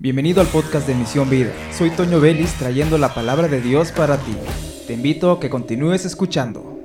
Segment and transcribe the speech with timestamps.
[0.00, 1.50] Bienvenido al podcast de Misión Vida.
[1.72, 4.36] Soy Toño Vélez trayendo la palabra de Dios para ti.
[4.86, 6.78] Te invito a que continúes escuchando.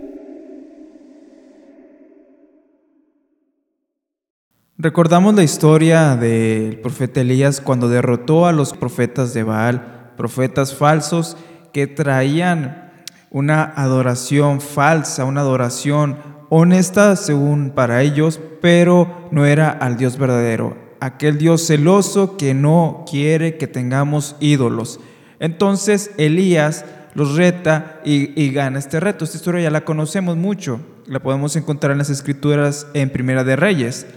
[4.79, 11.37] Recordamos la historia del profeta Elías cuando derrotó a los profetas de Baal, profetas falsos
[11.71, 12.91] que traían
[13.29, 16.17] una adoración falsa, una adoración
[16.49, 23.03] honesta según para ellos, pero no era al Dios verdadero, aquel Dios celoso que no
[23.09, 25.01] quiere que tengamos ídolos.
[25.39, 29.25] Entonces Elías los reta y, gana este reto.
[29.25, 33.57] Esta historia ya la conocemos mucho, la podemos encontrar en las escrituras en Primera de
[33.57, 34.07] Reyes.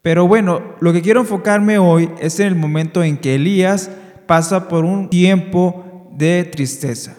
[0.00, 3.90] Pero bueno, lo que quiero enfocarme hoy es en el momento en que Elías
[4.26, 7.16] pasa por un tiempo de tristeza.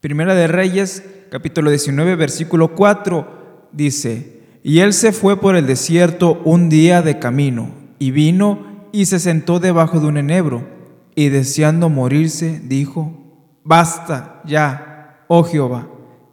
[0.00, 6.40] Primera de Reyes, capítulo 19, versículo 4, dice, y él se fue por el desierto
[6.44, 10.66] un día de camino y vino y se sentó debajo de un enebro,
[11.14, 13.14] y deseando morirse, dijo,
[13.62, 15.86] Basta ya, oh Jehová,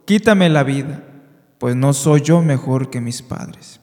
[0.06, 1.04] quítame la vida,
[1.58, 3.80] pues no soy yo mejor que mis padres.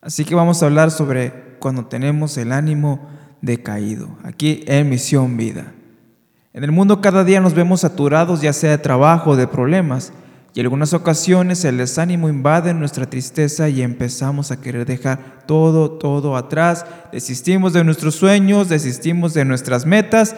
[0.00, 3.08] Así que vamos a hablar sobre cuando tenemos el ánimo
[3.40, 5.72] decaído, aquí en Misión Vida.
[6.52, 10.12] En el mundo cada día nos vemos saturados ya sea de trabajo o de problemas,
[10.52, 16.36] y algunas ocasiones el desánimo invade nuestra tristeza y empezamos a querer dejar todo, todo
[16.36, 16.84] atrás.
[17.12, 20.34] Desistimos de nuestros sueños, desistimos de nuestras metas.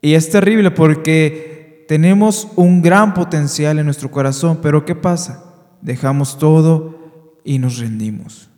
[0.00, 5.44] Y es terrible porque tenemos un gran potencial en nuestro corazón, pero ¿qué pasa?
[5.80, 8.50] Dejamos todo y nos rendimos.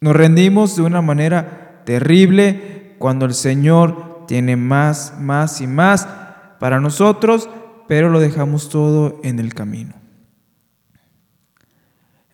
[0.00, 6.08] Nos rendimos de una manera terrible cuando el Señor tiene más, más y más
[6.58, 7.48] para nosotros
[7.86, 9.94] pero lo dejamos todo en el camino.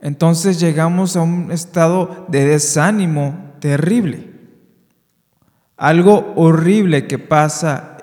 [0.01, 4.31] Entonces llegamos a un estado de desánimo terrible,
[5.77, 7.99] algo horrible que pasa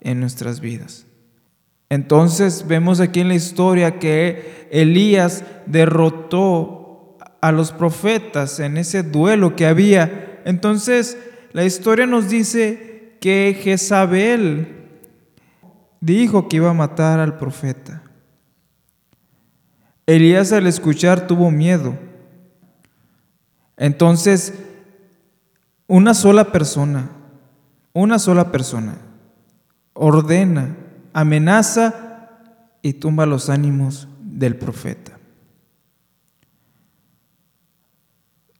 [0.00, 1.06] en nuestras vidas.
[1.90, 9.56] Entonces vemos aquí en la historia que Elías derrotó a los profetas en ese duelo
[9.56, 10.40] que había.
[10.44, 11.16] Entonces
[11.52, 14.77] la historia nos dice que Jezabel
[16.00, 18.02] dijo que iba a matar al profeta.
[20.06, 21.96] Elías al escuchar tuvo miedo.
[23.76, 24.54] Entonces,
[25.86, 27.10] una sola persona,
[27.92, 28.96] una sola persona,
[29.92, 30.76] ordena,
[31.12, 32.30] amenaza
[32.82, 35.18] y tumba los ánimos del profeta.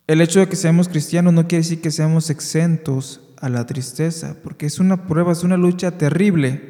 [0.06, 4.36] El hecho de que seamos cristianos no quiere decir que seamos exentos a la tristeza,
[4.42, 6.67] porque es una prueba, es una lucha terrible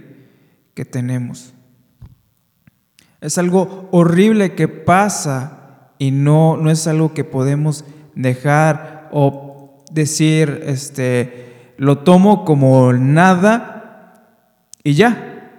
[0.79, 1.55] que tenemos.
[3.21, 7.85] Es algo horrible que pasa y no, no es algo que podemos
[8.15, 14.23] dejar o decir, este, lo tomo como nada
[14.85, 15.51] y ya.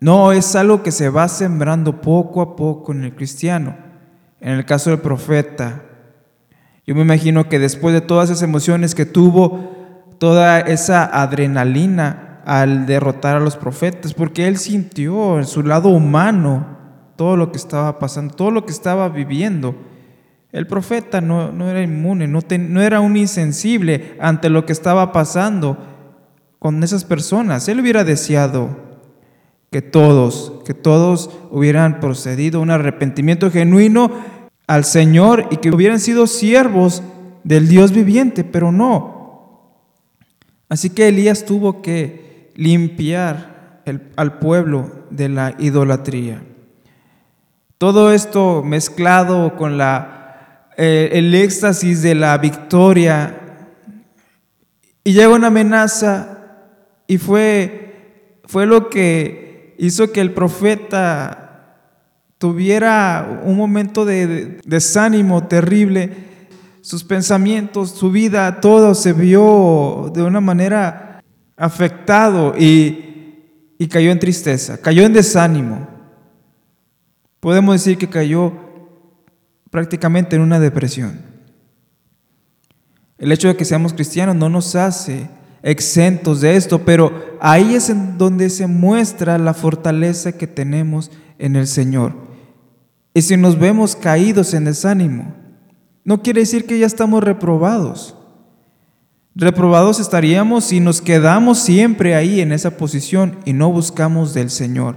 [0.00, 3.74] No, es algo que se va sembrando poco a poco en el cristiano.
[4.38, 5.82] En el caso del profeta,
[6.86, 12.86] yo me imagino que después de todas esas emociones que tuvo, toda esa adrenalina, al
[12.86, 16.78] derrotar a los profetas, porque él sintió en su lado humano
[17.14, 19.74] todo lo que estaba pasando, todo lo que estaba viviendo.
[20.50, 25.76] El profeta no, era inmune, no, no era un insensible ante lo que estaba pasando
[26.58, 27.68] con esas personas.
[27.68, 28.78] Él hubiera deseado
[29.70, 34.10] que todos, que todos hubieran procedido un arrepentimiento genuino
[34.66, 37.02] al Señor y que hubieran sido siervos
[37.44, 39.74] del Dios viviente, pero no.
[40.70, 42.27] Así que Elías tuvo que
[42.58, 43.82] limpiar
[44.16, 46.42] al pueblo de la idolatría.
[47.78, 53.40] Todo esto mezclado con la, eh, el éxtasis de la victoria.
[55.04, 56.38] Y llega una amenaza
[57.06, 61.76] y fue, fue lo que hizo que el profeta
[62.38, 66.26] tuviera un momento de desánimo terrible.
[66.80, 71.07] Sus pensamientos, su vida, todo se vio de una manera
[71.58, 75.88] afectado y, y cayó en tristeza, cayó en desánimo.
[77.40, 78.52] Podemos decir que cayó
[79.70, 81.20] prácticamente en una depresión.
[83.18, 85.28] El hecho de que seamos cristianos no nos hace
[85.62, 91.56] exentos de esto, pero ahí es en donde se muestra la fortaleza que tenemos en
[91.56, 92.14] el Señor.
[93.12, 95.34] Y si nos vemos caídos en desánimo,
[96.04, 98.17] no quiere decir que ya estamos reprobados.
[99.40, 104.96] Reprobados estaríamos si nos quedamos siempre ahí en esa posición y no buscamos del Señor.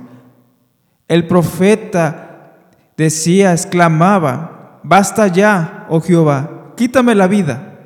[1.07, 2.57] El profeta
[2.97, 7.77] decía, exclamaba, basta ya, oh Jehová, quítame la vida,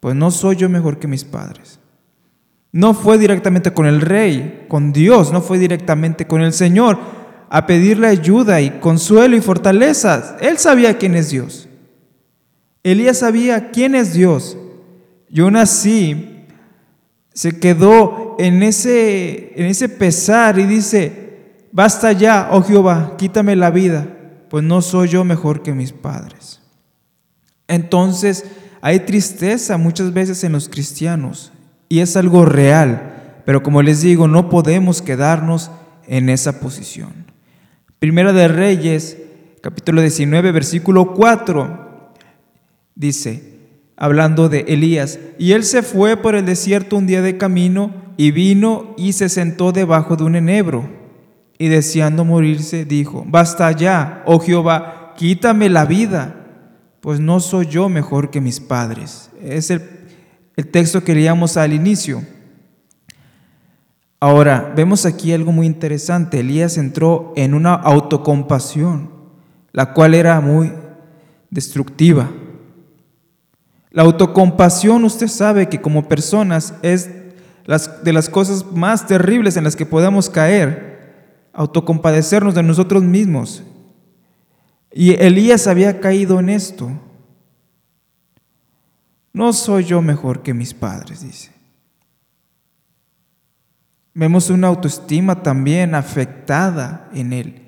[0.00, 1.78] pues no soy yo mejor que mis padres.
[2.72, 6.98] no fue directamente con el rey, con Dios, no fue directamente con el Señor
[7.48, 10.38] a pedirle ayuda y consuelo y fortaleza.
[10.40, 11.68] Él sabía quién es Dios.
[12.82, 14.58] Elías sabía quién es Dios.
[15.34, 16.44] Y aún así
[17.32, 23.72] se quedó en ese, en ese pesar y dice, basta ya, oh Jehová, quítame la
[23.72, 24.06] vida,
[24.48, 26.60] pues no soy yo mejor que mis padres.
[27.66, 28.44] Entonces
[28.80, 31.50] hay tristeza muchas veces en los cristianos
[31.88, 35.72] y es algo real, pero como les digo, no podemos quedarnos
[36.06, 37.12] en esa posición.
[37.98, 39.18] Primera de Reyes,
[39.60, 42.12] capítulo 19, versículo 4,
[42.94, 43.53] dice,
[43.96, 48.30] hablando de Elías, y él se fue por el desierto un día de camino y
[48.30, 50.88] vino y se sentó debajo de un enebro,
[51.58, 56.34] y deseando morirse, dijo, basta ya, oh Jehová, quítame la vida,
[57.00, 59.30] pues no soy yo mejor que mis padres.
[59.40, 59.82] Es el
[60.56, 62.22] el texto que leíamos al inicio.
[64.20, 66.40] Ahora, vemos aquí algo muy interesante.
[66.40, 69.10] Elías entró en una autocompasión,
[69.72, 70.72] la cual era muy
[71.50, 72.30] destructiva.
[73.94, 77.08] La autocompasión, usted sabe que como personas es
[78.02, 83.62] de las cosas más terribles en las que podemos caer, autocompadecernos de nosotros mismos.
[84.92, 86.90] Y Elías había caído en esto.
[89.32, 91.52] No soy yo mejor que mis padres, dice.
[94.12, 97.62] Vemos una autoestima también afectada en él.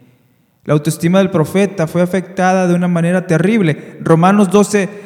[0.64, 4.00] La autoestima del profeta fue afectada de una manera terrible.
[4.02, 5.06] Romanos 12,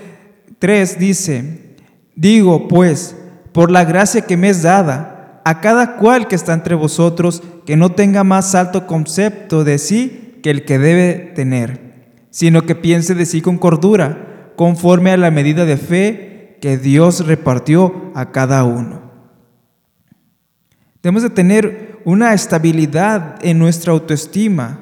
[0.60, 1.76] 3 dice,
[2.14, 3.16] digo pues,
[3.52, 7.76] por la gracia que me es dada, a cada cual que está entre vosotros, que
[7.76, 13.14] no tenga más alto concepto de sí que el que debe tener, sino que piense
[13.14, 18.64] de sí con cordura, conforme a la medida de fe que Dios repartió a cada
[18.64, 19.10] uno.
[21.02, 24.80] Debemos de tener una estabilidad en nuestra autoestima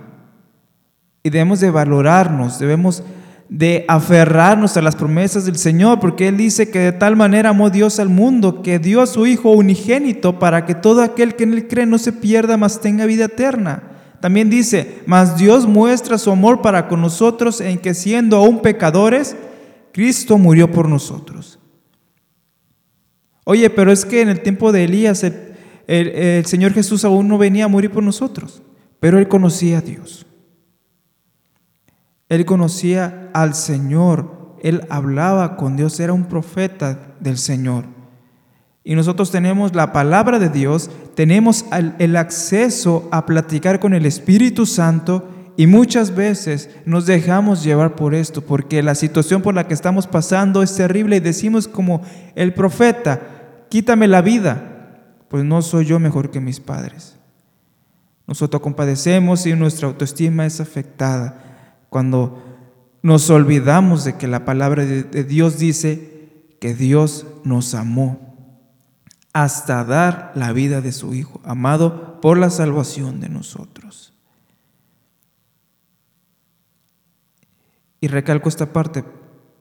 [1.22, 3.04] y debemos de valorarnos, debemos
[3.48, 7.70] de aferrarnos a las promesas del Señor, porque Él dice que de tal manera amó
[7.70, 11.54] Dios al mundo, que dio a su Hijo unigénito para que todo aquel que en
[11.54, 13.82] Él cree no se pierda, mas tenga vida eterna.
[14.20, 19.36] También dice, mas Dios muestra su amor para con nosotros en que siendo aún pecadores,
[19.92, 21.58] Cristo murió por nosotros.
[23.44, 25.24] Oye, pero es que en el tiempo de Elías
[25.86, 28.60] el, Señor Jesús aún no venía a morir por nosotros,
[29.00, 30.26] pero él conocía a Dios.
[32.28, 37.84] Él conocía al Señor, él hablaba con Dios, era un profeta del Señor.
[38.84, 41.64] Y nosotros tenemos la palabra de Dios, tenemos
[41.98, 45.28] el acceso a platicar con el Espíritu Santo.
[45.56, 50.06] Y muchas veces nos dejamos llevar por esto, porque la situación por la que estamos
[50.06, 52.02] pasando es terrible y decimos como
[52.36, 53.20] el profeta,
[53.69, 57.16] quítame la vida, pues no soy yo mejor que mis padres.
[58.26, 61.47] Nosotros compadecemos y nuestra autoestima es afectada
[61.90, 62.43] cuando
[63.02, 68.29] nos olvidamos de que la palabra de Dios dice que Dios nos amó
[69.32, 74.12] hasta dar la vida de su Hijo, amado por la salvación de nosotros.
[78.00, 79.05] Y recalco esta parte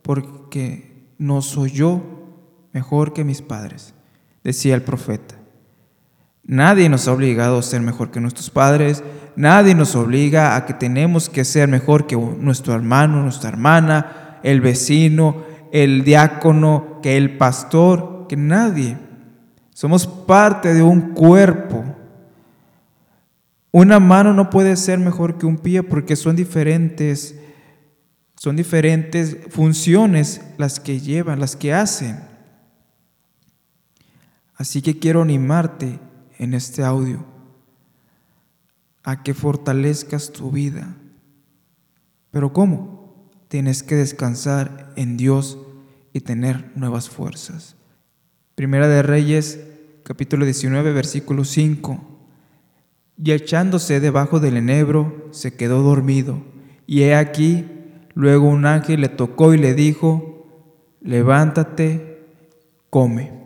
[0.01, 2.01] porque no soy yo
[2.71, 3.94] mejor que mis padres
[4.44, 5.36] decía el profeta.
[6.47, 9.04] Nadie nos ha obligado a ser mejor que nuestros padres,
[9.35, 14.61] nadie nos obliga a que tenemos que ser mejor que nuestro hermano, nuestra hermana, el
[14.61, 18.97] vecino, el diácono, que el pastor, que nadie.
[19.73, 21.83] Somos parte de un cuerpo.
[23.71, 27.37] Una mano no puede ser mejor que un pie porque son diferentes,
[28.37, 32.21] son diferentes funciones las que llevan, las que hacen.
[34.56, 36.06] Así que quiero animarte
[36.37, 37.25] en este audio
[39.03, 40.95] a que fortalezcas tu vida.
[42.31, 43.31] Pero ¿cómo?
[43.47, 45.57] Tienes que descansar en Dios
[46.11, 47.77] y tener nuevas fuerzas.
[48.56, 49.61] Primera de Reyes,
[50.03, 52.01] capítulo 19, versículo 5.
[53.23, 56.44] Y echándose debajo del enebro, se quedó dormido.
[56.85, 57.65] Y he aquí,
[58.13, 60.45] luego un ángel le tocó y le dijo,
[61.01, 62.25] levántate,
[62.89, 63.36] come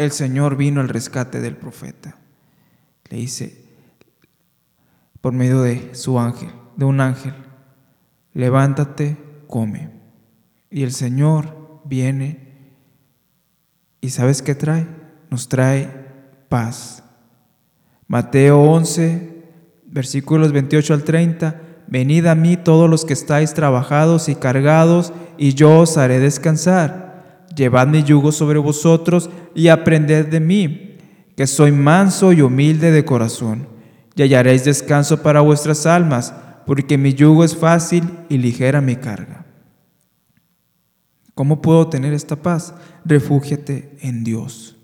[0.00, 2.16] el Señor vino al rescate del profeta.
[3.10, 3.64] Le dice,
[5.20, 7.34] por medio de su ángel, de un ángel,
[8.32, 9.90] levántate, come.
[10.70, 12.50] Y el Señor viene
[14.00, 14.86] y ¿sabes qué trae?
[15.28, 15.90] Nos trae
[16.48, 17.02] paz.
[18.06, 19.44] Mateo 11,
[19.84, 21.60] versículos 28 al 30.
[21.88, 27.09] Venid a mí todos los que estáis trabajados y cargados, y yo os haré descansar.
[27.54, 30.98] Llevad mi yugo sobre vosotros y aprended de mí,
[31.36, 33.68] que soy manso y humilde de corazón,
[34.14, 36.34] y hallaréis descanso para vuestras almas,
[36.66, 39.46] porque mi yugo es fácil y ligera mi carga.
[41.34, 42.74] ¿Cómo puedo tener esta paz?
[43.04, 44.76] Refúgiate en Dios.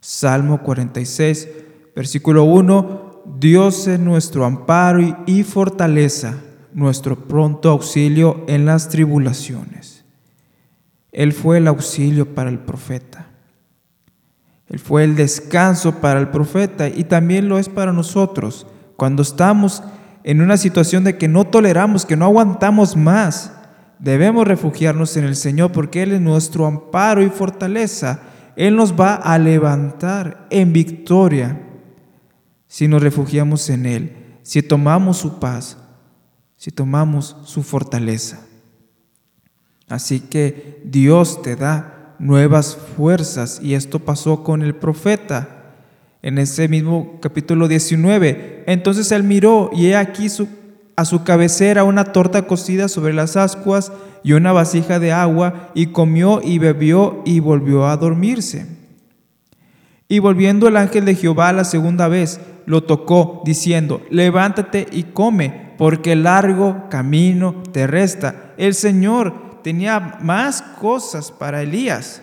[0.00, 1.48] Salmo 46,
[1.94, 6.34] versículo 1, Dios es nuestro amparo y fortaleza,
[6.72, 9.97] nuestro pronto auxilio en las tribulaciones.
[11.18, 13.26] Él fue el auxilio para el profeta.
[14.68, 19.82] Él fue el descanso para el profeta y también lo es para nosotros cuando estamos
[20.22, 23.52] en una situación de que no toleramos, que no aguantamos más.
[23.98, 28.20] Debemos refugiarnos en el Señor porque Él es nuestro amparo y fortaleza.
[28.54, 31.60] Él nos va a levantar en victoria
[32.68, 35.78] si nos refugiamos en Él, si tomamos su paz,
[36.54, 38.38] si tomamos su fortaleza.
[39.88, 45.48] Así que Dios te da nuevas fuerzas y esto pasó con el profeta
[46.22, 48.64] en ese mismo capítulo 19.
[48.66, 50.26] Entonces él miró y he aquí
[50.96, 53.92] a su cabecera una torta cocida sobre las ascuas
[54.22, 58.66] y una vasija de agua y comió y bebió y volvió a dormirse.
[60.08, 65.74] Y volviendo el ángel de Jehová la segunda vez, lo tocó, diciendo, levántate y come,
[65.76, 68.52] porque largo camino te resta.
[68.56, 72.22] El Señor tenía más cosas para Elías.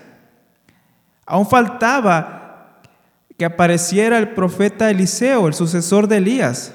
[1.27, 2.81] Aún faltaba
[3.37, 6.73] que apareciera el profeta Eliseo, el sucesor de Elías.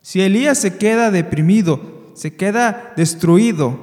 [0.00, 3.78] Si Elías se queda deprimido, se queda destruido,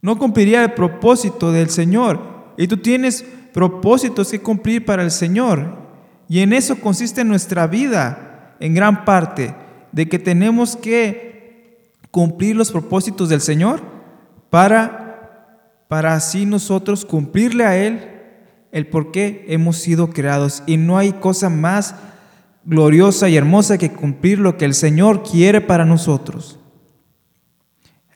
[0.00, 2.18] no cumpliría el propósito del Señor.
[2.56, 5.76] Y tú tienes propósitos que cumplir para el Señor.
[6.26, 9.54] Y en eso consiste nuestra vida, en gran parte,
[9.92, 13.97] de que tenemos que cumplir los propósitos del Señor
[14.50, 18.08] para, para así nosotros cumplirle a Él
[18.72, 20.62] el por qué hemos sido creados.
[20.66, 21.94] Y no hay cosa más
[22.64, 26.58] gloriosa y hermosa que cumplir lo que el Señor quiere para nosotros.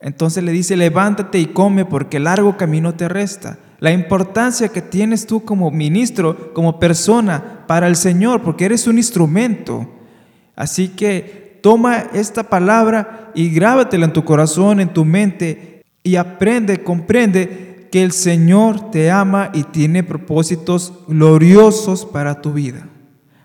[0.01, 5.27] Entonces le dice, levántate y come porque largo camino te resta la importancia que tienes
[5.27, 9.91] tú como ministro, como persona para el Señor, porque eres un instrumento.
[10.55, 15.72] Así que toma esta palabra y grábatela en tu corazón, en tu mente,
[16.03, 22.89] y aprende, comprende que el Señor te ama y tiene propósitos gloriosos para tu vida.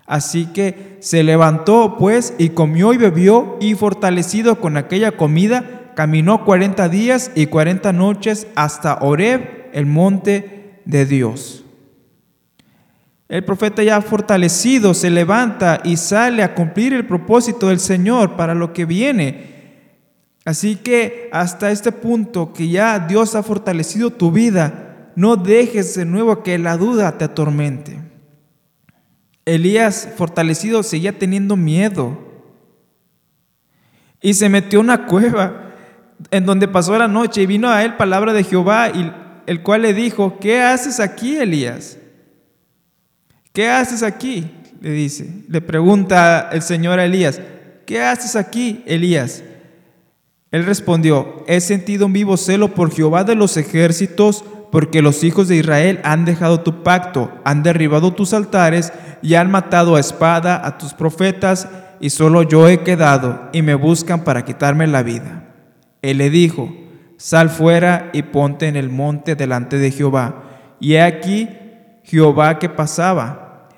[0.06, 6.46] Así que se levantó pues y comió y bebió y fortalecido con aquella comida, caminó
[6.46, 11.64] cuarenta días y cuarenta noches hasta Oreb el monte de Dios.
[13.28, 18.54] El profeta ya fortalecido se levanta y sale a cumplir el propósito del Señor para
[18.54, 19.57] lo que viene.
[20.48, 26.06] Así que hasta este punto que ya Dios ha fortalecido tu vida, no dejes de
[26.06, 28.00] nuevo que la duda te atormente.
[29.44, 32.16] Elías fortalecido seguía teniendo miedo
[34.22, 35.74] y se metió en una cueva
[36.30, 39.12] en donde pasó la noche y vino a él palabra de Jehová y
[39.44, 41.98] el cual le dijo, ¿qué haces aquí, Elías?
[43.52, 44.50] ¿Qué haces aquí?
[44.80, 47.38] Le dice, le pregunta el Señor a Elías,
[47.84, 49.42] ¿qué haces aquí, Elías?
[50.50, 55.48] Él respondió, he sentido un vivo celo por Jehová de los ejércitos, porque los hijos
[55.48, 60.66] de Israel han dejado tu pacto, han derribado tus altares y han matado a espada
[60.66, 61.68] a tus profetas,
[62.00, 65.44] y solo yo he quedado, y me buscan para quitarme la vida.
[66.00, 66.72] Él le dijo,
[67.16, 70.44] sal fuera y ponte en el monte delante de Jehová.
[70.80, 71.48] Y he aquí
[72.04, 73.68] Jehová que pasaba,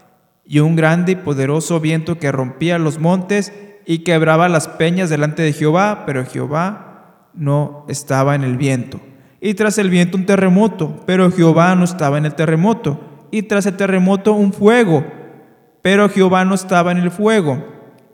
[0.45, 3.53] y un grande y poderoso viento que rompía los montes
[3.87, 9.01] y quebraba las peñas delante de Jehová, pero Jehová no estaba en el viento.
[9.41, 13.01] Y tras el viento un terremoto, pero Jehová no estaba en el terremoto.
[13.31, 15.05] Y tras el terremoto un fuego,
[15.83, 17.65] pero Jehová no estaba en el fuego.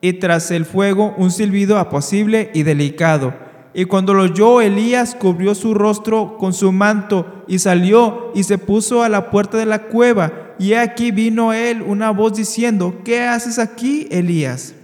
[0.01, 3.47] Y tras el fuego un silbido apacible y delicado
[3.79, 8.57] y cuando lo oyó Elías, cubrió su rostro con su manto y salió y se
[8.57, 10.55] puso a la puerta de la cueva.
[10.59, 14.75] Y aquí vino él una voz diciendo, ¿qué haces aquí, Elías?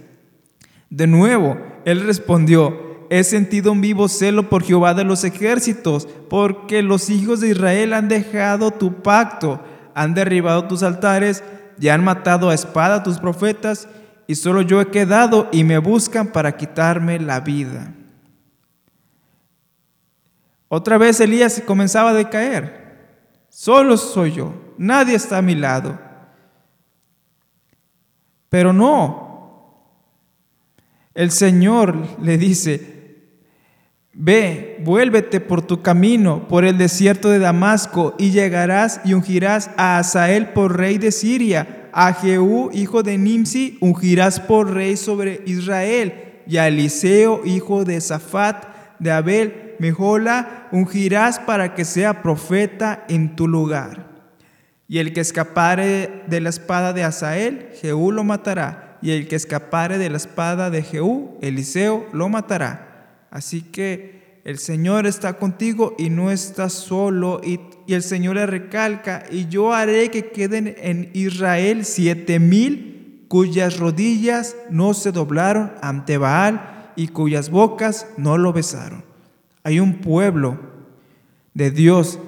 [0.93, 6.83] De nuevo, él respondió, he sentido un vivo celo por Jehová de los ejércitos, porque
[6.83, 9.59] los hijos de Israel han dejado tu pacto,
[9.95, 11.43] han derribado tus altares
[11.79, 13.87] y han matado a espada a tus profetas,
[14.27, 17.91] y solo yo he quedado y me buscan para quitarme la vida.
[20.67, 23.15] Otra vez Elías comenzaba a decaer.
[23.49, 25.99] Solo soy yo, nadie está a mi lado.
[28.49, 29.22] Pero no.
[31.15, 32.93] El Señor le dice,
[34.13, 39.99] ve, vuélvete por tu camino, por el desierto de Damasco, y llegarás y ungirás a
[39.99, 41.79] Asael por rey de Siria.
[41.95, 48.01] a Jehú, hijo de Nimsi, ungirás por rey sobre Israel, y a Eliseo, hijo de
[48.01, 48.65] Safat,
[48.97, 54.07] de Abel, Mejola, ungirás para que sea profeta en tu lugar.
[54.87, 58.82] Y el que escapare de la espada de Asael, Jehú lo matará.
[59.03, 63.27] Y el que escapare de la espada de Jehú, Eliseo lo matará.
[63.29, 67.41] Así que el Señor está contigo y no estás solo.
[67.43, 73.25] Y, y el Señor le recalca, y yo haré que queden en Israel siete mil
[73.27, 79.03] cuyas rodillas no se doblaron ante Baal y cuyas bocas no lo besaron.
[79.63, 80.59] Hay un pueblo
[81.53, 82.19] de Dios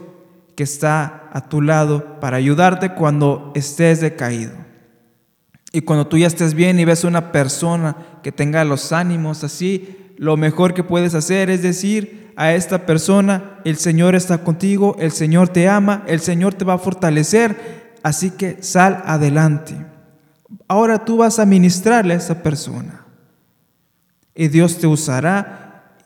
[0.55, 4.64] que está a tu lado para ayudarte cuando estés decaído.
[5.75, 10.13] Y cuando tú ya estés bien y ves una persona que tenga los ánimos así,
[10.15, 15.11] lo mejor que puedes hacer es decir a esta persona, el Señor está contigo, el
[15.11, 19.75] Señor te ama, el Señor te va a fortalecer, así que sal adelante.
[20.69, 23.05] Ahora tú vas a ministrarle a esa persona.
[24.33, 25.97] Y Dios te usará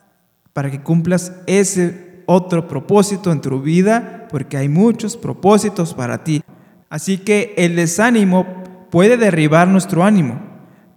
[0.51, 6.41] para que cumplas ese otro propósito en tu vida, porque hay muchos propósitos para ti.
[6.89, 10.39] Así que el desánimo puede derribar nuestro ánimo,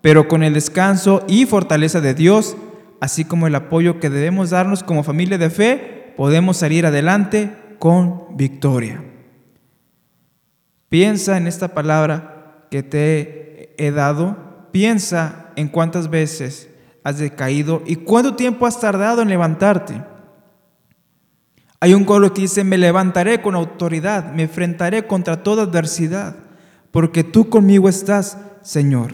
[0.00, 2.56] pero con el descanso y fortaleza de Dios,
[3.00, 8.36] así como el apoyo que debemos darnos como familia de fe, podemos salir adelante con
[8.36, 9.02] victoria.
[10.88, 16.68] Piensa en esta palabra que te he dado, piensa en cuántas veces
[17.04, 20.02] has decaído y cuánto tiempo has tardado en levantarte.
[21.80, 26.36] Hay un coro que dice, me levantaré con autoridad, me enfrentaré contra toda adversidad,
[26.92, 29.12] porque tú conmigo estás, Señor.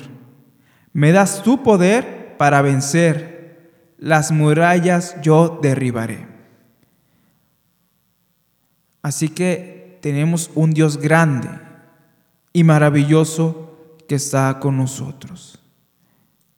[0.92, 6.26] Me das tu poder para vencer, las murallas yo derribaré.
[9.00, 11.48] Así que tenemos un Dios grande
[12.52, 15.60] y maravilloso que está con nosotros.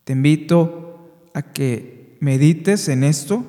[0.05, 3.44] Te invito a que medites en esto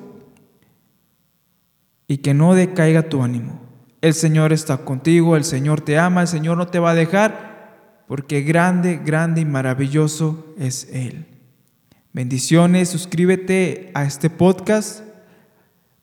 [2.06, 3.60] y que no decaiga tu ánimo.
[4.00, 7.51] El Señor está contigo, el Señor te ama, el Señor no te va a dejar,
[8.06, 11.26] porque grande, grande y maravilloso es Él.
[12.12, 15.00] Bendiciones, suscríbete a este podcast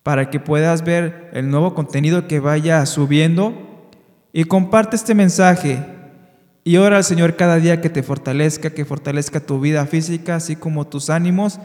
[0.04, 3.90] para que puedas ver el nuevo contenido que vaya subiendo
[4.34, 5.86] y comparte este mensaje
[6.64, 10.56] y ora al Señor cada día que te fortalezca, que fortalezca tu vida física, así
[10.56, 11.60] como tus ánimos.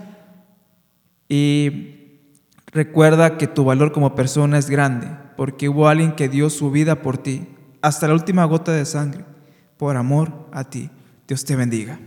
[1.28, 2.20] Y
[2.66, 7.02] recuerda que tu valor como persona es grande, porque hubo alguien que dio su vida
[7.02, 7.46] por ti,
[7.82, 9.24] hasta la última gota de sangre,
[9.84, 10.88] por amor a ti.
[11.28, 11.98] Dios te bendiga.